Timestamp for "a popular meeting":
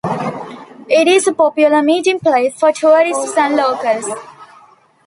1.27-2.19